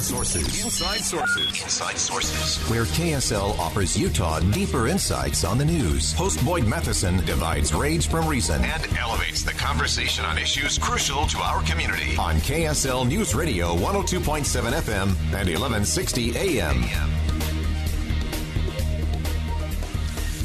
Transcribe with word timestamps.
Inside 0.00 0.16
Sources. 0.16 0.64
Inside 0.64 1.00
Sources. 1.00 1.62
Inside 1.62 1.98
Sources. 1.98 2.70
Where 2.70 2.84
KSL 2.84 3.58
offers 3.58 3.98
Utah 3.98 4.40
deeper 4.40 4.88
insights 4.88 5.44
on 5.44 5.58
the 5.58 5.64
news. 5.66 6.14
Host 6.14 6.42
Boyd 6.42 6.66
Matheson 6.66 7.18
divides 7.26 7.74
rage 7.74 8.08
from 8.08 8.26
reason 8.26 8.64
and 8.64 8.96
elevates 8.96 9.42
the 9.42 9.52
conversation 9.52 10.24
on 10.24 10.38
issues 10.38 10.78
crucial 10.78 11.26
to 11.26 11.36
our 11.40 11.62
community. 11.64 12.16
On 12.16 12.36
KSL 12.36 13.06
News 13.06 13.34
Radio 13.34 13.76
102.7 13.76 14.72
FM 14.72 15.08
and 15.34 15.48
1160 15.50 16.34
AM. 16.34 16.82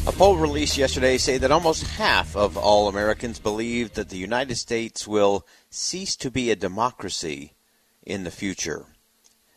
A 0.06 0.12
poll 0.12 0.36
released 0.36 0.78
yesterday 0.78 1.18
say 1.18 1.38
that 1.38 1.52
almost 1.54 1.88
half 1.88 2.36
of 2.36 2.58
all 2.58 2.90
Americans 2.90 3.40
believe 3.40 3.94
that 3.94 4.10
the 4.10 4.18
United 4.18 4.56
States 4.56 5.08
will 5.08 5.48
cease 5.70 6.18
to 6.18 6.30
be 6.30 6.52
a 6.52 6.58
democracy 6.58 7.54
in 8.04 8.26
the 8.26 8.32
future. 8.32 8.88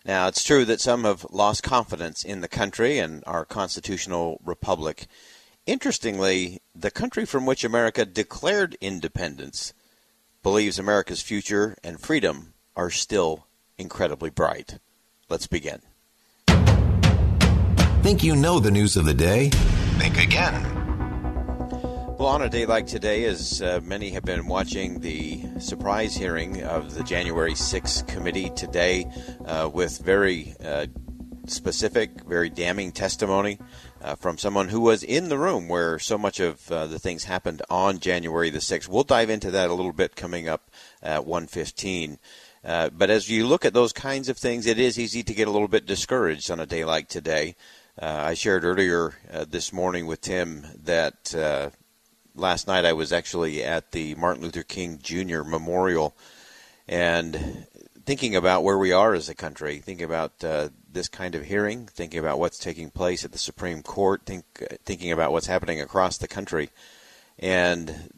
Now, 0.09 0.27
it's 0.27 0.43
true 0.43 0.65
that 0.65 0.81
some 0.81 1.05
have 1.05 1.27
lost 1.29 1.63
confidence 1.63 2.25
in 2.25 2.41
the 2.41 2.49
country 2.49 2.99
and 2.99 3.23
our 3.27 3.45
constitutional 3.45 4.41
republic. 4.43 5.07
Interestingly, 5.67 6.63
the 6.75 6.91
country 6.91 7.27
from 7.27 7.45
which 7.45 7.63
America 7.63 8.07
declared 8.07 8.79
independence 8.81 9.75
believes 10.43 10.79
America's 10.79 11.21
future 11.21 11.77
and 11.85 12.01
freedom 12.01 12.55
are 12.75 12.89
still 12.89 13.49
incredibly 13.77 14.31
bright. 14.31 14.79
Let's 15.29 15.47
begin. 15.47 15.83
Think 18.03 18.25
you 18.25 18.35
know 18.35 18.61
the 18.61 18.71
news 18.71 18.97
of 18.97 19.05
the 19.05 19.13
day? 19.13 19.51
Think 19.99 20.17
again. 20.17 20.78
Well, 22.19 22.31
on 22.31 22.43
a 22.43 22.49
day 22.49 22.67
like 22.67 22.89
today, 22.89 23.27
as 23.27 23.63
uh, 23.63 23.81
many 23.81 24.11
have 24.11 24.25
been 24.25 24.49
watching 24.49 24.99
the 24.99 25.41
surprise 25.61 26.17
hearing 26.17 26.65
of 26.65 26.97
the 26.97 27.05
January 27.05 27.53
6th 27.53 28.09
committee 28.09 28.51
today 28.51 29.07
uh, 29.45 29.71
with 29.73 30.01
very 30.01 30.57
uh, 30.61 30.87
specific, 31.47 32.25
very 32.25 32.51
damning 32.51 32.91
testimony 32.91 33.61
uh, 34.03 34.17
from 34.17 34.37
someone 34.37 34.67
who 34.67 34.81
was 34.81 35.05
in 35.05 35.29
the 35.29 35.39
room 35.39 35.69
where 35.69 36.01
so 36.01 36.19
much 36.19 36.41
of 36.41 36.69
uh, 36.73 36.89
the 36.89 36.99
things 36.99 37.23
happened 37.23 37.63
on 37.71 38.01
January 38.01 38.51
the 38.51 38.59
6th. 38.59 38.89
We'll 38.89 39.05
dive 39.05 39.31
into 39.31 39.53
that 39.53 39.71
a 39.71 39.75
little 39.75 39.93
bit 39.93 40.17
coming 40.17 40.49
up 40.49 40.73
at 41.01 41.25
1:15. 41.25 42.19
Uh, 42.65 42.91
but 42.91 43.11
as 43.11 43.31
you 43.31 43.47
look 43.47 43.65
at 43.65 43.75
those 43.75 43.93
kinds 43.93 44.29
of 44.29 44.37
things, 44.37 44.67
it 44.67 44.81
is 44.81 44.99
easy 44.99 45.23
to 45.23 45.35
get 45.35 45.47
a 45.47 45.53
little 45.53 45.69
bit 45.69 45.87
discouraged 45.87 46.51
on 46.51 46.59
a 46.59 46.67
day 46.67 46.85
like 46.85 47.07
today. 47.07 47.55
I 48.01 48.35
shared 48.35 48.65
earlier 48.65 49.15
this 49.49 49.73
morning 49.73 50.07
with 50.07 50.21
Tim 50.21 50.67
that 50.85 51.35
last 52.39 52.69
night 52.69 52.85
I 52.85 52.93
was 52.93 53.13
actually 53.13 53.63
at 53.63 53.93
the 53.93 54.15
Martin 54.15 54.43
Luther 54.43 54.63
King 54.63 54.99
Jr. 55.03 55.43
Memorial 55.43 56.17
and 56.87 57.67
thinking 58.07 58.37
about 58.37 58.63
where 58.63 58.79
we 58.79 58.93
are 58.93 59.13
as 59.13 59.29
a 59.29 59.35
country, 59.35 59.79
thinking 59.79 60.05
about 60.05 60.33
uh, 60.43 60.69
this 60.91 61.09
kind 61.09 61.35
of 61.35 61.45
hearing, 61.45 61.87
thinking 61.87 62.21
about 62.21 62.39
what's 62.39 62.59
taking 62.59 62.91
place 62.91 63.25
at 63.25 63.33
the 63.33 63.39
Supreme 63.39 63.83
Court, 63.83 64.23
think, 64.25 64.45
uh, 64.63 64.77
thinking 64.85 65.13
about 65.13 65.33
what's 65.33 65.47
happening 65.47 65.81
across 65.81 66.17
the 66.17 66.29
country, 66.29 66.71
and 67.39 68.11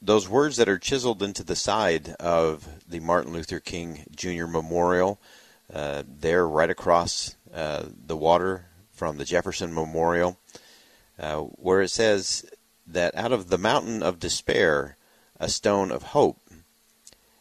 those 0.00 0.28
words 0.28 0.56
that 0.56 0.68
are 0.68 0.78
chiseled 0.78 1.22
into 1.22 1.42
the 1.42 1.56
side 1.56 2.10
of 2.20 2.66
the 2.88 3.00
Martin 3.00 3.32
Luther 3.32 3.60
King 3.60 4.04
Jr. 4.14 4.46
Memorial, 4.46 5.20
uh, 5.72 6.04
there 6.06 6.46
right 6.46 6.70
across 6.70 7.36
uh, 7.52 7.84
the 8.06 8.16
water 8.16 8.66
from 8.92 9.18
the 9.18 9.24
Jefferson 9.24 9.74
Memorial, 9.74 10.38
uh, 11.18 11.38
where 11.38 11.82
it 11.82 11.90
says 11.90 12.44
that 12.86 13.14
out 13.14 13.32
of 13.32 13.48
the 13.48 13.58
mountain 13.58 14.02
of 14.02 14.18
despair, 14.18 14.96
a 15.38 15.48
stone 15.48 15.90
of 15.90 16.02
hope. 16.02 16.40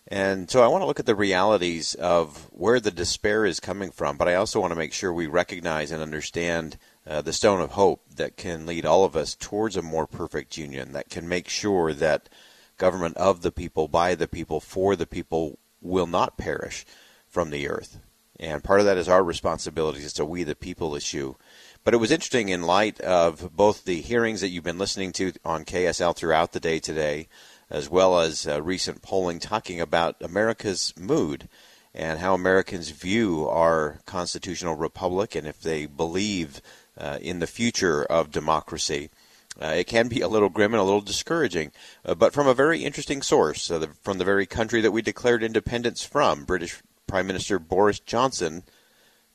And 0.08 0.50
so 0.50 0.62
I 0.62 0.68
want 0.68 0.82
to 0.82 0.86
look 0.86 1.00
at 1.00 1.06
the 1.06 1.16
realities 1.16 1.96
of 1.96 2.50
where 2.52 2.80
the 2.80 2.92
despair 2.92 3.46
is 3.46 3.60
coming 3.60 3.90
from, 3.90 4.18
but 4.18 4.28
I 4.28 4.36
also 4.36 4.60
want 4.60 4.72
to 4.72 4.78
make 4.78 4.94
sure 4.94 5.14
we 5.14 5.28
recognize 5.28 5.92
and 5.92 6.02
understand 6.02 6.78
uh, 7.08 7.22
the 7.22 7.34
stone 7.34 7.62
of 7.62 7.72
hope 7.72 8.02
that 8.16 8.38
can 8.38 8.66
lead 8.66 8.86
all 8.86 9.06
of 9.06 9.16
us 9.16 9.36
towards 9.36 9.76
a 9.76 9.82
more 9.82 10.06
perfect 10.06 10.58
union, 10.58 10.92
that 10.94 11.10
can 11.10 11.28
make 11.28 11.50
sure 11.50 11.94
that 11.94 12.30
government 12.78 13.18
of 13.18 13.42
the 13.42 13.52
people, 13.52 13.88
by 13.88 14.14
the 14.14 14.28
people, 14.28 14.59
for 14.59 14.96
the 14.96 15.08
people 15.08 15.58
will 15.82 16.08
not 16.08 16.38
perish 16.38 16.86
from 17.28 17.50
the 17.50 17.68
earth. 17.68 18.00
And 18.40 18.64
part 18.64 18.80
of 18.80 18.86
that 18.86 18.98
is 18.98 19.08
our 19.08 19.24
responsibility. 19.24 20.00
It's 20.00 20.20
a 20.20 20.26
we 20.26 20.44
the 20.44 20.56
people 20.56 20.96
issue. 20.96 21.36
But 21.84 21.94
it 21.94 21.98
was 21.98 22.12
interesting 22.12 22.48
in 22.48 22.62
light 22.62 23.02
of 23.02 23.54
both 23.56 23.84
the 23.84 24.00
hearings 24.00 24.40
that 24.40 24.48
you've 24.48 24.64
been 24.64 24.78
listening 24.78 25.12
to 25.14 25.34
on 25.44 25.66
KSL 25.66 26.16
throughout 26.16 26.54
the 26.54 26.62
day 26.62 26.80
today, 26.80 27.28
as 27.70 27.90
well 27.90 28.20
as 28.20 28.48
uh, 28.48 28.62
recent 28.62 29.02
polling 29.02 29.40
talking 29.40 29.82
about 29.82 30.16
America's 30.22 30.94
mood 30.98 31.50
and 31.94 32.20
how 32.20 32.34
Americans 32.34 32.90
view 32.92 33.48
our 33.50 34.00
constitutional 34.06 34.76
republic 34.76 35.36
and 35.36 35.46
if 35.46 35.60
they 35.60 35.86
believe 35.86 36.62
uh, 36.98 37.20
in 37.22 37.40
the 37.40 37.48
future 37.48 38.04
of 38.06 38.32
democracy. 38.32 39.10
Uh, 39.62 39.68
it 39.68 39.86
can 39.86 40.08
be 40.08 40.22
a 40.22 40.28
little 40.28 40.50
grim 40.50 40.74
and 40.74 40.82
a 40.82 40.86
little 40.86 41.02
discouraging, 41.02 41.72
uh, 42.06 42.16
but 42.16 42.34
from 42.34 42.48
a 42.48 42.54
very 42.54 42.84
interesting 42.84 43.22
source, 43.22 43.70
uh, 43.70 43.78
the, 43.78 43.88
from 44.02 44.18
the 44.18 44.26
very 44.26 44.46
country 44.46 44.80
that 44.80 44.92
we 44.92 45.02
declared 45.02 45.44
independence 45.44 46.04
from, 46.04 46.46
British 46.46 46.82
Prime 47.08 47.28
Minister 47.28 47.60
Boris 47.60 48.00
Johnson 48.00 48.64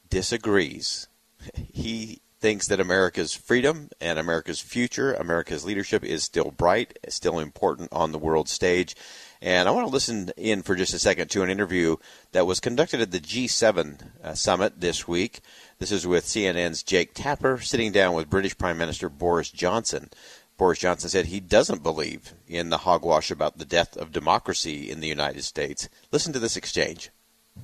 disagrees. 0.09 1.09
He 1.55 2.21
thinks 2.41 2.69
that 2.69 2.81
America's 2.81 3.35
freedom 3.35 3.91
and 4.01 4.19
America's 4.19 4.61
future, 4.61 5.13
America's 5.15 5.65
leadership 5.65 6.05
is 6.05 6.23
still 6.23 6.53
bright, 6.57 6.99
still 7.09 7.39
important 7.39 7.89
on 7.93 8.13
the 8.13 8.19
world 8.19 8.49
stage. 8.49 8.95
And 9.41 9.69
I 9.69 9.73
want 9.73 9.87
to 9.87 9.93
listen 9.93 10.31
in 10.37 10.63
for 10.63 10.75
just 10.75 10.95
a 10.95 10.99
second 10.99 11.31
to 11.31 11.43
an 11.43 11.51
interview 11.51 11.97
that 12.33 12.47
was 12.47 12.61
conducted 12.61 13.01
at 13.01 13.11
the 13.11 13.21
G7 13.21 14.11
uh, 14.23 14.35
summit 14.35 14.81
this 14.81 15.07
week. 15.07 15.41
This 15.79 15.93
is 15.93 16.07
with 16.07 16.27
CNN's 16.27 16.83
Jake 16.83 17.15
Tapper 17.15 17.59
sitting 17.61 17.93
down 17.93 18.15
with 18.15 18.31
British 18.31 18.59
Prime 18.59 18.79
Minister 18.79 19.09
Boris 19.09 19.51
Johnson. 19.51 20.11
Boris 20.57 20.81
Johnson 20.81 21.09
said 21.09 21.27
he 21.27 21.39
doesn't 21.39 21.85
believe 21.85 22.35
in 22.49 22.71
the 22.71 22.79
hogwash 22.79 23.31
about 23.31 23.59
the 23.59 23.65
death 23.65 23.97
of 23.97 24.11
democracy 24.11 24.91
in 24.91 24.99
the 24.99 25.07
United 25.07 25.45
States. 25.45 25.89
Listen 26.11 26.33
to 26.33 26.41
this 26.41 26.57
exchange. 26.57 27.11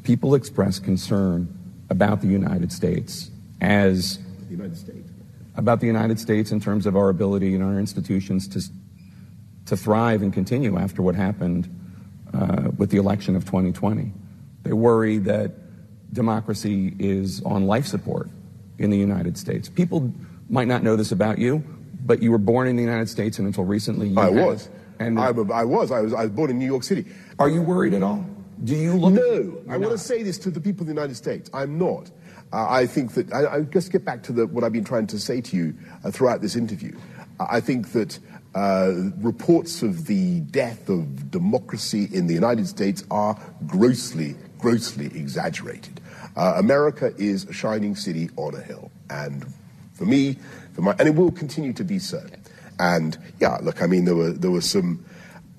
People 0.04 0.34
express 0.34 0.78
concern 0.78 1.52
about 1.90 2.20
the 2.20 2.28
United 2.28 2.70
States 2.70 3.30
as 3.60 4.18
United 4.56 4.76
States. 4.76 5.10
About 5.56 5.80
the 5.80 5.86
United 5.86 6.18
States 6.18 6.50
in 6.50 6.60
terms 6.60 6.86
of 6.86 6.96
our 6.96 7.08
ability 7.08 7.54
and 7.54 7.62
our 7.62 7.78
institutions 7.78 8.48
to, 8.48 8.62
to 9.66 9.76
thrive 9.76 10.22
and 10.22 10.32
continue 10.32 10.76
after 10.78 11.02
what 11.02 11.14
happened 11.14 11.68
uh, 12.32 12.70
with 12.76 12.90
the 12.90 12.96
election 12.96 13.36
of 13.36 13.44
2020. 13.44 14.12
They 14.62 14.72
worry 14.72 15.18
that 15.18 15.52
democracy 16.12 16.94
is 16.98 17.42
on 17.42 17.66
life 17.66 17.86
support 17.86 18.28
in 18.78 18.90
the 18.90 18.98
United 18.98 19.38
States. 19.38 19.68
People 19.68 20.12
might 20.48 20.68
not 20.68 20.82
know 20.82 20.96
this 20.96 21.12
about 21.12 21.38
you, 21.38 21.62
but 22.04 22.22
you 22.22 22.30
were 22.30 22.38
born 22.38 22.66
in 22.66 22.76
the 22.76 22.82
United 22.82 23.08
States, 23.08 23.38
and 23.38 23.46
until 23.46 23.64
recently, 23.64 24.08
you 24.08 24.18
I 24.18 24.28
was. 24.28 24.68
And 24.98 25.18
I, 25.18 25.26
I, 25.26 25.30
was. 25.64 25.90
I 25.90 26.00
was. 26.00 26.12
I 26.12 26.22
was 26.22 26.30
born 26.30 26.50
in 26.50 26.58
New 26.58 26.66
York 26.66 26.82
City. 26.82 27.04
Are 27.38 27.48
you 27.48 27.62
worried 27.62 27.94
at 27.94 28.02
all? 28.02 28.24
Do 28.62 28.74
you 28.74 28.94
look? 28.94 29.14
No. 29.14 29.62
I 29.68 29.76
want 29.76 29.92
to 29.92 29.98
say 29.98 30.22
this 30.22 30.38
to 30.38 30.50
the 30.50 30.60
people 30.60 30.82
of 30.82 30.86
the 30.86 30.92
United 30.92 31.16
States. 31.16 31.50
I'm 31.52 31.78
not. 31.78 32.10
I 32.54 32.86
think 32.86 33.14
that, 33.14 33.32
I, 33.32 33.56
I, 33.56 33.60
just 33.62 33.90
get 33.90 34.04
back 34.04 34.22
to 34.24 34.32
the, 34.32 34.46
what 34.46 34.62
I've 34.62 34.72
been 34.72 34.84
trying 34.84 35.08
to 35.08 35.18
say 35.18 35.40
to 35.40 35.56
you 35.56 35.74
uh, 36.04 36.10
throughout 36.10 36.40
this 36.40 36.54
interview. 36.54 36.96
I 37.40 37.60
think 37.60 37.92
that 37.92 38.18
uh, 38.54 38.92
reports 39.18 39.82
of 39.82 40.06
the 40.06 40.40
death 40.40 40.88
of 40.88 41.30
democracy 41.30 42.08
in 42.12 42.28
the 42.28 42.34
United 42.34 42.68
States 42.68 43.02
are 43.10 43.36
grossly, 43.66 44.36
grossly 44.58 45.06
exaggerated. 45.06 46.00
Uh, 46.36 46.54
America 46.56 47.12
is 47.18 47.44
a 47.44 47.52
shining 47.52 47.96
city 47.96 48.30
on 48.36 48.54
a 48.54 48.60
hill. 48.60 48.90
And 49.10 49.44
for 49.94 50.04
me, 50.04 50.38
for 50.74 50.82
my, 50.82 50.94
and 50.98 51.08
it 51.08 51.14
will 51.14 51.32
continue 51.32 51.72
to 51.72 51.84
be 51.84 51.98
so. 51.98 52.24
And 52.78 53.16
yeah, 53.40 53.58
look, 53.62 53.82
I 53.82 53.86
mean, 53.86 54.04
there 54.04 54.16
were, 54.16 54.30
there 54.30 54.50
were 54.50 54.60
some 54.60 55.04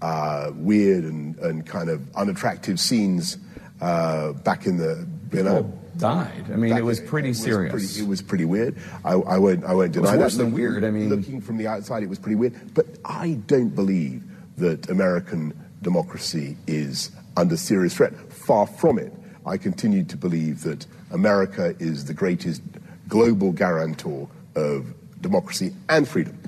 uh, 0.01 0.51
weird 0.53 1.03
and, 1.03 1.37
and 1.39 1.65
kind 1.65 1.89
of 1.89 2.13
unattractive 2.15 2.79
scenes 2.79 3.37
uh, 3.81 4.33
back 4.33 4.65
in 4.65 4.77
the, 4.77 5.07
you 5.31 5.43
know, 5.43 5.71
died. 5.97 6.45
I 6.51 6.55
mean, 6.55 6.75
it 6.75 6.83
was 6.83 6.99
pretty 6.99 7.29
it 7.29 7.31
was 7.31 7.41
serious. 7.41 7.71
Pretty, 7.71 8.01
it 8.01 8.07
was 8.07 8.21
pretty 8.21 8.45
weird. 8.45 8.77
I, 9.03 9.13
I 9.13 9.37
won't, 9.37 9.63
I 9.63 9.73
won't 9.73 9.91
deny 9.91 10.09
it 10.09 10.11
was 10.11 10.19
worse 10.19 10.35
that. 10.37 10.43
Than 10.43 10.53
weird. 10.53 10.83
I 10.83 10.91
mean, 10.91 11.09
looking 11.09 11.41
from 11.41 11.57
the 11.57 11.67
outside, 11.67 12.03
it 12.03 12.09
was 12.09 12.19
pretty 12.19 12.35
weird. 12.35 12.73
But 12.73 12.85
I 13.03 13.39
don't 13.47 13.73
believe 13.73 14.23
that 14.57 14.89
American 14.89 15.53
democracy 15.81 16.57
is 16.67 17.11
under 17.37 17.57
serious 17.57 17.95
threat. 17.95 18.13
Far 18.31 18.67
from 18.67 18.99
it. 18.99 19.13
I 19.45 19.57
continue 19.57 20.03
to 20.05 20.17
believe 20.17 20.63
that 20.63 20.87
America 21.11 21.75
is 21.77 22.05
the 22.05 22.13
greatest 22.13 22.63
global 23.07 23.51
guarantor 23.51 24.27
of 24.55 24.87
democracy 25.21 25.73
and 25.87 26.07
freedom. 26.07 26.39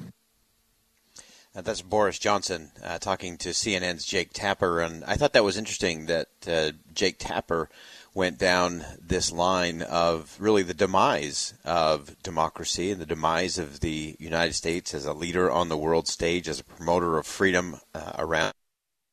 Uh, 1.56 1.62
that's 1.62 1.81
Boris 1.81 2.19
Johnson 2.19 2.71
uh, 2.83 3.00
talking 3.00 3.38
to 3.38 3.50
CNN's 3.50 4.06
Jake 4.06 4.31
Tapper, 4.33 4.80
and 4.80 5.03
I 5.06 5.15
thought 5.15 5.33
that 5.33 5.44
was 5.44 5.57
interesting 5.57 6.06
that 6.06 6.27
uh, 6.47 6.71
Jake 6.94 7.15
Tapper 7.18 7.69
went 8.13 8.38
down 8.38 8.83
this 9.01 9.31
line 9.31 9.81
of 9.81 10.36
really 10.39 10.63
the 10.63 10.74
demise 10.74 11.54
of 11.63 12.15
democracy 12.24 12.92
and 12.92 13.00
the 13.00 13.06
demise 13.06 13.57
of 13.57 13.80
the 13.80 14.15
United 14.19 14.54
States 14.54 14.94
as 14.94 15.06
a 15.06 15.13
leader 15.13 15.51
on 15.51 15.69
the 15.69 15.77
world 15.77 16.07
stage, 16.07 16.48
as 16.48 16.59
a 16.59 16.63
promoter 16.63 17.18
of 17.18 17.27
freedom 17.27 17.80
uh, 17.94 18.13
around 18.18 18.54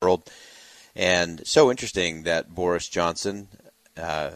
the 0.01 0.05
world. 0.05 0.29
And 0.95 1.45
so 1.45 1.69
interesting 1.69 2.23
that 2.23 2.55
Boris 2.55 2.87
Johnson, 2.87 3.47
uh, 3.97 4.31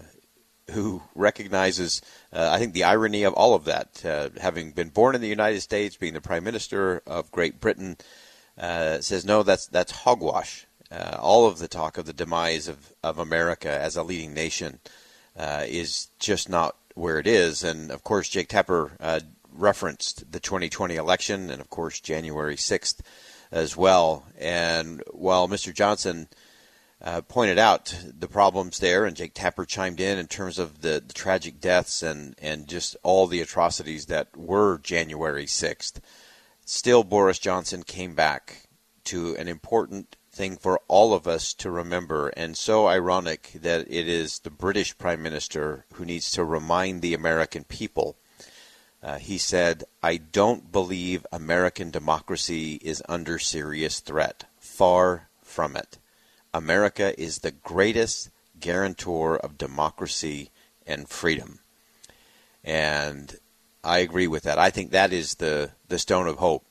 who 0.72 1.02
recognizes, 1.16 2.02
uh, 2.32 2.50
I 2.52 2.60
think, 2.60 2.74
the 2.74 2.84
irony 2.84 3.24
of 3.24 3.34
all 3.34 3.56
of 3.56 3.66
that. 3.66 4.06
Uh, 4.06 4.30
having 4.40 4.72
been 4.72 4.90
born 4.90 5.16
in 5.16 5.22
the 5.22 5.28
United 5.28 5.62
States, 5.62 5.98
being 5.98 6.14
the 6.14 6.22
Prime 6.22 6.44
Minister 6.44 7.02
of 7.08 7.32
Great 7.32 7.60
Britain, 7.60 7.98
uh, 8.58 9.00
says, 9.00 9.26
no, 9.26 9.42
that's, 9.42 9.68
that's 9.68 9.92
hogwash. 9.92 10.68
Uh, 10.92 11.18
all 11.20 11.48
of 11.48 11.60
the 11.60 11.68
talk 11.68 11.98
of 11.98 12.06
the 12.06 12.14
demise 12.14 12.68
of, 12.68 12.94
of 13.04 13.20
America 13.20 13.70
as 13.70 13.96
a 13.96 14.04
leading 14.04 14.34
nation 14.34 14.80
uh, 15.38 15.64
is 15.68 16.08
just 16.20 16.50
not 16.50 16.76
where 16.96 17.20
it 17.20 17.28
is. 17.28 17.64
And 17.64 17.92
of 17.92 18.04
course, 18.04 18.28
Jake 18.30 18.50
Tapper 18.50 18.92
uh, 19.00 19.20
referenced 19.52 20.32
the 20.32 20.40
2020 20.40 20.96
election 20.96 21.50
and, 21.50 21.62
of 21.62 21.70
course, 21.70 22.00
January 22.00 22.56
6th 22.56 23.02
as 23.52 23.78
well. 23.78 24.26
And 24.38 25.04
while 25.12 25.48
Mr. 25.48 25.74
Johnson 25.74 26.28
uh, 27.02 27.22
pointed 27.22 27.58
out 27.58 27.96
the 28.04 28.28
problems 28.28 28.80
there, 28.80 29.06
and 29.06 29.16
Jake 29.16 29.34
Tapper 29.34 29.66
chimed 29.66 30.00
in 30.00 30.18
in 30.18 30.28
terms 30.28 30.60
of 30.60 30.82
the, 30.82 31.02
the 31.06 31.14
tragic 31.14 31.62
deaths 31.62 32.04
and, 32.04 32.36
and 32.42 32.68
just 32.68 32.98
all 33.04 33.28
the 33.28 33.42
atrocities 33.42 34.08
that 34.08 34.36
were 34.36 34.80
January 34.80 35.46
6th. 35.46 36.00
Still, 36.66 37.04
Boris 37.04 37.40
Johnson 37.40 37.84
came 37.84 38.16
back 38.16 38.68
to 39.06 39.36
an 39.38 39.48
important 39.48 40.18
thing 40.40 40.56
for 40.56 40.80
all 40.88 41.14
of 41.14 41.28
us 41.28 41.54
to 41.54 41.70
remember, 41.70 42.30
and 42.30 42.56
so 42.56 42.88
ironic 42.88 43.52
that 43.62 43.82
it 43.90 44.08
is 44.08 44.40
the 44.40 44.50
British 44.50 44.98
Prime 44.98 45.22
Minister 45.22 45.84
who 45.96 46.06
needs 46.06 46.32
to 46.32 46.46
remind 46.46 47.02
the 47.02 47.14
American 47.14 47.66
people. 47.66 48.16
Uh, 49.04 49.18
he 49.18 49.38
said, 49.38 49.84
I 50.02 50.16
don't 50.16 50.72
believe 50.72 51.28
American 51.34 51.92
democracy 51.92 52.80
is 52.82 53.04
under 53.10 53.38
serious 53.38 54.00
threat. 54.00 54.46
Far 54.58 55.28
from 55.44 55.76
it. 55.76 55.98
America 56.54 57.20
is 57.22 57.40
the 57.40 57.52
greatest 57.52 58.30
guarantor 58.62 59.36
of 59.36 59.58
democracy 59.58 60.52
and 60.88 61.10
freedom. 61.10 61.60
And 62.64 63.36
I 63.84 63.98
agree 63.98 64.28
with 64.28 64.44
that. 64.44 64.58
I 64.58 64.70
think 64.70 64.92
that 64.92 65.12
is 65.12 65.36
the, 65.36 65.72
the 65.90 66.00
stone 66.00 66.28
of 66.28 66.38
hope 66.38 66.66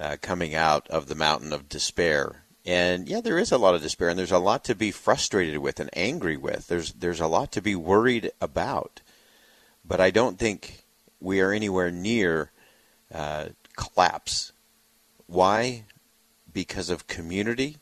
uh, 0.00 0.16
coming 0.20 0.56
out 0.56 0.88
of 0.88 1.06
the 1.06 1.14
mountain 1.14 1.52
of 1.52 1.68
despair. 1.68 2.42
And 2.66 3.08
yeah, 3.08 3.20
there 3.20 3.38
is 3.38 3.52
a 3.52 3.58
lot 3.58 3.74
of 3.76 3.82
despair, 3.82 4.08
and 4.08 4.18
there's 4.18 4.32
a 4.32 4.38
lot 4.38 4.64
to 4.64 4.74
be 4.74 4.90
frustrated 4.90 5.58
with 5.58 5.78
and 5.78 5.90
angry 5.92 6.36
with. 6.36 6.66
There's 6.66 6.92
there's 6.94 7.20
a 7.20 7.28
lot 7.28 7.52
to 7.52 7.62
be 7.62 7.76
worried 7.76 8.32
about, 8.40 9.00
but 9.84 10.00
I 10.00 10.10
don't 10.10 10.38
think 10.38 10.84
we 11.20 11.40
are 11.40 11.52
anywhere 11.52 11.92
near 11.92 12.50
uh, 13.14 13.46
collapse. 13.76 14.52
Why? 15.26 15.84
Because 16.52 16.90
of 16.90 17.06
community 17.06 17.76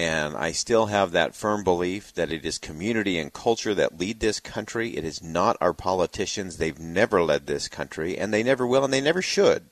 and 0.00 0.34
I 0.34 0.52
still 0.52 0.86
have 0.86 1.12
that 1.12 1.34
firm 1.34 1.62
belief 1.62 2.14
that 2.14 2.32
it 2.32 2.44
is 2.44 2.58
community 2.58 3.18
and 3.18 3.30
culture 3.30 3.74
that 3.74 3.98
lead 3.98 4.20
this 4.20 4.40
country. 4.40 4.96
It 4.96 5.04
is 5.04 5.22
not 5.22 5.58
our 5.60 5.74
politicians. 5.74 6.56
They've 6.56 6.78
never 6.78 7.22
led 7.22 7.46
this 7.46 7.68
country, 7.68 8.16
and 8.16 8.32
they 8.32 8.42
never 8.42 8.66
will, 8.66 8.82
and 8.82 8.94
they 8.94 9.02
never 9.02 9.20
should, 9.20 9.66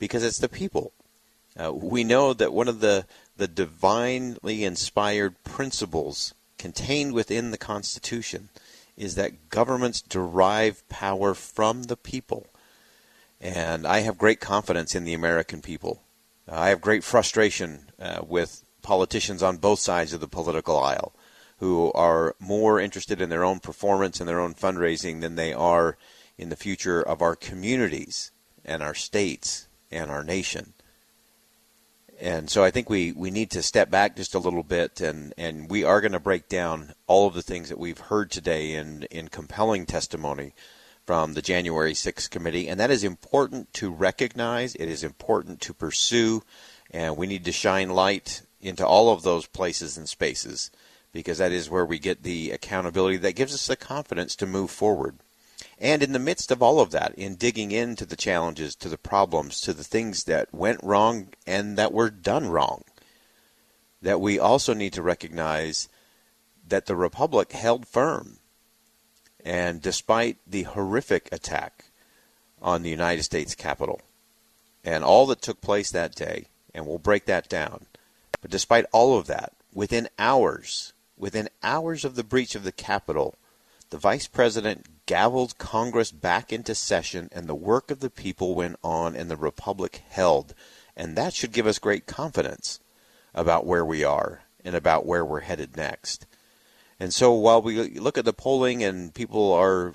because 0.00 0.24
it's 0.24 0.38
the 0.38 0.48
people. 0.48 0.92
Uh, 1.58 1.72
we 1.72 2.04
know 2.04 2.32
that 2.32 2.52
one 2.52 2.68
of 2.68 2.80
the, 2.80 3.06
the 3.36 3.48
divinely 3.48 4.64
inspired 4.64 5.42
principles 5.44 6.34
contained 6.58 7.12
within 7.12 7.50
the 7.50 7.58
Constitution 7.58 8.48
is 8.96 9.14
that 9.14 9.48
governments 9.48 10.02
derive 10.02 10.86
power 10.88 11.34
from 11.34 11.84
the 11.84 11.96
people. 11.96 12.46
And 13.40 13.86
I 13.86 14.00
have 14.00 14.18
great 14.18 14.40
confidence 14.40 14.94
in 14.94 15.04
the 15.04 15.14
American 15.14 15.62
people. 15.62 16.02
I 16.46 16.68
have 16.68 16.80
great 16.80 17.02
frustration 17.02 17.90
uh, 17.98 18.20
with 18.26 18.62
politicians 18.82 19.42
on 19.42 19.56
both 19.56 19.78
sides 19.78 20.12
of 20.12 20.20
the 20.20 20.28
political 20.28 20.78
aisle 20.78 21.12
who 21.58 21.92
are 21.92 22.34
more 22.38 22.80
interested 22.80 23.20
in 23.20 23.28
their 23.28 23.44
own 23.44 23.60
performance 23.60 24.18
and 24.18 24.28
their 24.28 24.40
own 24.40 24.54
fundraising 24.54 25.20
than 25.20 25.36
they 25.36 25.52
are 25.52 25.96
in 26.38 26.48
the 26.48 26.56
future 26.56 27.02
of 27.02 27.22
our 27.22 27.36
communities 27.36 28.30
and 28.64 28.82
our 28.82 28.94
states 28.94 29.68
and 29.90 30.10
our 30.10 30.24
nation. 30.24 30.72
And 32.20 32.50
so 32.50 32.62
I 32.62 32.70
think 32.70 32.90
we, 32.90 33.12
we 33.12 33.30
need 33.30 33.50
to 33.52 33.62
step 33.62 33.90
back 33.90 34.14
just 34.14 34.34
a 34.34 34.38
little 34.38 34.62
bit, 34.62 35.00
and, 35.00 35.32
and 35.38 35.70
we 35.70 35.84
are 35.84 36.02
going 36.02 36.12
to 36.12 36.20
break 36.20 36.50
down 36.50 36.92
all 37.06 37.26
of 37.26 37.32
the 37.32 37.40
things 37.40 37.70
that 37.70 37.78
we've 37.78 37.98
heard 37.98 38.30
today 38.30 38.74
in, 38.74 39.04
in 39.04 39.28
compelling 39.28 39.86
testimony 39.86 40.52
from 41.06 41.32
the 41.32 41.40
January 41.40 41.94
6th 41.94 42.28
committee. 42.28 42.68
And 42.68 42.78
that 42.78 42.90
is 42.90 43.04
important 43.04 43.72
to 43.74 43.90
recognize, 43.90 44.74
it 44.74 44.86
is 44.86 45.02
important 45.02 45.62
to 45.62 45.72
pursue, 45.72 46.42
and 46.90 47.16
we 47.16 47.26
need 47.26 47.46
to 47.46 47.52
shine 47.52 47.88
light 47.88 48.42
into 48.60 48.86
all 48.86 49.10
of 49.10 49.22
those 49.22 49.46
places 49.46 49.96
and 49.96 50.06
spaces 50.06 50.70
because 51.12 51.38
that 51.38 51.52
is 51.52 51.70
where 51.70 51.86
we 51.86 51.98
get 51.98 52.22
the 52.22 52.50
accountability 52.50 53.16
that 53.16 53.34
gives 53.34 53.54
us 53.54 53.66
the 53.66 53.76
confidence 53.76 54.36
to 54.36 54.46
move 54.46 54.70
forward. 54.70 55.16
And 55.80 56.02
in 56.02 56.12
the 56.12 56.18
midst 56.18 56.50
of 56.50 56.62
all 56.62 56.78
of 56.78 56.90
that, 56.90 57.14
in 57.14 57.36
digging 57.36 57.72
into 57.72 58.04
the 58.04 58.16
challenges, 58.16 58.74
to 58.76 58.88
the 58.90 58.98
problems, 58.98 59.62
to 59.62 59.72
the 59.72 59.84
things 59.84 60.24
that 60.24 60.52
went 60.52 60.84
wrong 60.84 61.28
and 61.46 61.78
that 61.78 61.92
were 61.92 62.10
done 62.10 62.50
wrong, 62.50 62.84
that 64.02 64.20
we 64.20 64.38
also 64.38 64.74
need 64.74 64.92
to 64.92 65.02
recognize 65.02 65.88
that 66.68 66.84
the 66.84 66.96
Republic 66.96 67.52
held 67.52 67.88
firm. 67.88 68.36
And 69.42 69.80
despite 69.80 70.36
the 70.46 70.64
horrific 70.64 71.30
attack 71.32 71.86
on 72.60 72.82
the 72.82 72.90
United 72.90 73.22
States 73.22 73.54
Capitol 73.54 74.02
and 74.84 75.02
all 75.02 75.26
that 75.26 75.40
took 75.40 75.62
place 75.62 75.90
that 75.90 76.14
day, 76.14 76.46
and 76.74 76.86
we'll 76.86 76.98
break 76.98 77.24
that 77.24 77.48
down, 77.48 77.86
but 78.42 78.50
despite 78.50 78.84
all 78.92 79.18
of 79.18 79.26
that, 79.28 79.54
within 79.72 80.10
hours, 80.18 80.92
within 81.16 81.48
hours 81.62 82.04
of 82.04 82.16
the 82.16 82.24
breach 82.24 82.54
of 82.54 82.64
the 82.64 82.72
Capitol, 82.72 83.36
the 83.88 83.98
vice 83.98 84.26
president 84.26 84.99
gavelled 85.10 85.58
Congress 85.58 86.12
back 86.12 86.52
into 86.52 86.72
session 86.72 87.28
and 87.32 87.48
the 87.48 87.54
work 87.54 87.90
of 87.90 87.98
the 87.98 88.08
people 88.08 88.54
went 88.54 88.76
on 88.84 89.16
and 89.16 89.28
the 89.28 89.36
republic 89.36 90.02
held. 90.08 90.54
And 90.96 91.16
that 91.16 91.34
should 91.34 91.50
give 91.50 91.66
us 91.66 91.80
great 91.80 92.06
confidence 92.06 92.78
about 93.34 93.66
where 93.66 93.84
we 93.84 94.04
are 94.04 94.42
and 94.64 94.76
about 94.76 95.06
where 95.06 95.24
we're 95.24 95.40
headed 95.40 95.76
next. 95.76 96.26
And 97.00 97.12
so 97.12 97.32
while 97.32 97.60
we 97.60 97.98
look 97.98 98.18
at 98.18 98.24
the 98.24 98.32
polling 98.32 98.84
and 98.84 99.12
people 99.12 99.52
are 99.52 99.94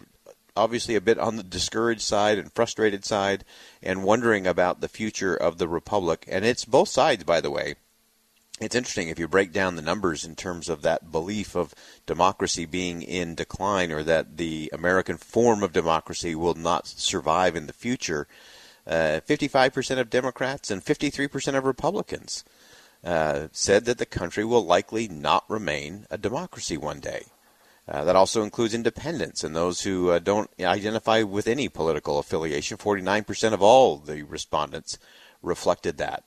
obviously 0.58 0.96
a 0.96 1.02
bit 1.02 1.18
on 1.18 1.38
the 1.38 1.44
discouraged 1.44 2.02
side 2.02 2.38
and 2.38 2.52
frustrated 2.52 3.06
side 3.06 3.46
and 3.82 4.04
wondering 4.04 4.46
about 4.46 4.82
the 4.82 4.90
future 4.90 5.36
of 5.36 5.60
the 5.60 5.70
republic, 5.70 6.26
and 6.28 6.44
it's 6.44 6.66
both 6.66 6.90
sides, 6.90 7.24
by 7.24 7.40
the 7.40 7.52
way 7.52 7.76
it's 8.62 8.76
interesting 8.76 9.10
if 9.10 9.20
you 9.20 9.28
break 9.28 9.52
down 9.52 9.76
the 9.76 9.82
numbers 9.82 10.24
in 10.24 10.36
terms 10.36 10.70
of 10.70 10.82
that 10.82 11.12
belief 11.12 11.56
of 11.56 11.74
democracy 12.06 12.66
being 12.66 13.02
in 13.02 13.36
decline 13.36 13.92
or 13.92 14.02
that 14.04 14.38
the 14.38 14.70
American 14.74 15.18
form 15.18 15.62
of 15.62 15.74
democracy 15.74 16.36
will 16.36 16.54
not 16.54 16.88
survive 16.88 17.56
in 17.56 17.68
the 17.68 17.74
future. 17.74 18.28
Uh, 18.88 19.20
55% 19.28 20.00
of 20.00 20.10
Democrats 20.10 20.72
and 20.72 20.86
53% 20.86 21.58
of 21.58 21.66
Republicans 21.66 22.46
uh, 23.04 23.48
said 23.52 23.86
that 23.86 23.98
the 23.98 24.06
country 24.06 24.46
will 24.46 24.66
likely 24.66 25.08
not 25.08 25.44
remain 25.50 26.06
a 26.10 26.18
democracy 26.18 26.78
one 26.78 27.00
day. 27.00 27.26
Uh, 27.88 28.04
that 28.04 28.16
also 28.16 28.42
includes 28.42 28.74
independents 28.74 29.44
and 29.44 29.56
those 29.56 29.82
who 29.82 30.10
uh, 30.10 30.18
don't 30.18 30.50
identify 30.60 31.22
with 31.22 31.48
any 31.48 31.70
political 31.70 32.18
affiliation. 32.18 32.78
49% 32.78 33.54
of 33.54 33.62
all 33.62 33.98
the 33.98 34.24
respondents 34.24 34.98
reflected 35.44 35.98
that. 35.98 36.24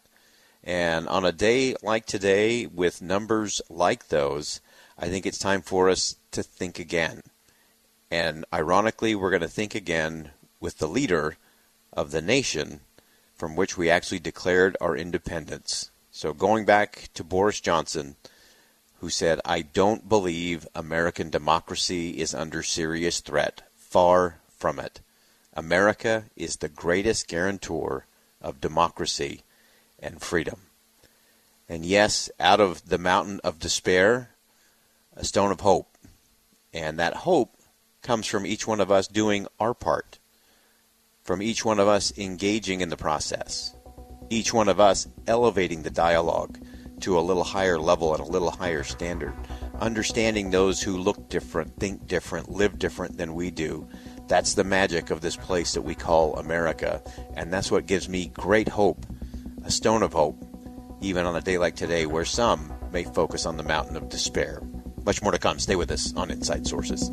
And 0.64 1.08
on 1.08 1.24
a 1.24 1.32
day 1.32 1.74
like 1.82 2.06
today, 2.06 2.66
with 2.66 3.00
numbers 3.02 3.60
like 3.68 4.08
those, 4.08 4.60
I 4.98 5.08
think 5.08 5.24
it's 5.26 5.38
time 5.38 5.62
for 5.62 5.88
us 5.88 6.16
to 6.32 6.42
think 6.42 6.78
again. 6.78 7.22
And 8.10 8.44
ironically, 8.52 9.14
we're 9.14 9.30
going 9.30 9.42
to 9.42 9.48
think 9.48 9.74
again 9.74 10.30
with 10.60 10.78
the 10.78 10.88
leader 10.88 11.36
of 11.92 12.10
the 12.10 12.22
nation 12.22 12.80
from 13.34 13.54
which 13.54 13.78
we 13.78 13.88
actually 13.88 14.18
declared 14.18 14.76
our 14.80 14.96
independence. 14.96 15.90
So 16.10 16.32
going 16.32 16.64
back 16.64 17.08
to 17.14 17.22
Boris 17.22 17.60
Johnson, 17.60 18.16
who 19.00 19.08
said, 19.08 19.40
I 19.44 19.62
don't 19.62 20.08
believe 20.08 20.66
American 20.74 21.30
democracy 21.30 22.18
is 22.18 22.34
under 22.34 22.64
serious 22.64 23.20
threat. 23.20 23.62
Far 23.76 24.40
from 24.50 24.80
it. 24.80 25.00
America 25.54 26.24
is 26.36 26.56
the 26.56 26.68
greatest 26.68 27.28
guarantor 27.28 28.06
of 28.42 28.60
democracy 28.60 29.42
and 29.98 30.20
freedom. 30.20 30.60
And 31.68 31.84
yes, 31.84 32.30
out 32.40 32.60
of 32.60 32.88
the 32.88 32.98
mountain 32.98 33.40
of 33.44 33.58
despair, 33.58 34.30
a 35.14 35.24
stone 35.24 35.50
of 35.50 35.60
hope. 35.60 35.96
And 36.72 36.98
that 36.98 37.14
hope 37.14 37.56
comes 38.02 38.26
from 38.26 38.46
each 38.46 38.66
one 38.66 38.80
of 38.80 38.90
us 38.90 39.08
doing 39.08 39.46
our 39.58 39.74
part, 39.74 40.18
from 41.22 41.42
each 41.42 41.64
one 41.64 41.78
of 41.78 41.88
us 41.88 42.16
engaging 42.16 42.80
in 42.80 42.88
the 42.88 42.96
process, 42.96 43.74
each 44.30 44.54
one 44.54 44.68
of 44.68 44.80
us 44.80 45.08
elevating 45.26 45.82
the 45.82 45.90
dialogue 45.90 46.58
to 47.00 47.18
a 47.18 47.20
little 47.20 47.44
higher 47.44 47.78
level 47.78 48.14
and 48.14 48.22
a 48.22 48.26
little 48.26 48.50
higher 48.50 48.82
standard, 48.82 49.34
understanding 49.80 50.50
those 50.50 50.82
who 50.82 50.96
look 50.96 51.28
different, 51.28 51.78
think 51.78 52.06
different, 52.06 52.50
live 52.50 52.78
different 52.78 53.18
than 53.18 53.34
we 53.34 53.50
do. 53.50 53.86
That's 54.26 54.54
the 54.54 54.64
magic 54.64 55.10
of 55.10 55.20
this 55.20 55.36
place 55.36 55.74
that 55.74 55.82
we 55.82 55.94
call 55.94 56.36
America. 56.36 57.02
And 57.34 57.52
that's 57.52 57.70
what 57.70 57.86
gives 57.86 58.08
me 58.08 58.26
great 58.34 58.68
hope 58.68 59.06
a 59.64 59.70
stone 59.70 60.02
of 60.02 60.12
hope, 60.12 60.44
even 61.00 61.26
on 61.26 61.36
a 61.36 61.40
day 61.40 61.58
like 61.58 61.76
today 61.76 62.06
where 62.06 62.24
some 62.24 62.72
may 62.92 63.04
focus 63.04 63.46
on 63.46 63.56
the 63.56 63.62
mountain 63.62 63.96
of 63.96 64.08
despair. 64.08 64.62
Much 65.04 65.22
more 65.22 65.32
to 65.32 65.38
come. 65.38 65.58
Stay 65.58 65.76
with 65.76 65.90
us 65.90 66.14
on 66.14 66.30
Inside 66.30 66.66
Sources. 66.66 67.08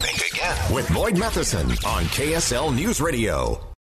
Think 0.00 0.32
again 0.32 0.74
with 0.74 0.92
Boyd 0.94 1.18
Matheson 1.18 1.70
on 1.70 2.04
KSL 2.04 2.74
News 2.74 3.00
Radio. 3.00 3.66